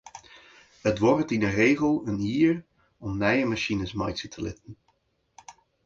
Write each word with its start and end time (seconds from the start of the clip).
It 0.89 0.95
duorret 0.97 1.33
yn 1.35 1.43
de 1.45 1.51
regel 1.61 1.93
in 2.09 2.19
jier 2.27 2.57
om 3.05 3.13
nije 3.21 3.45
masines 3.51 3.91
meitsje 3.99 4.27
te 4.33 4.39
litten. 4.45 4.73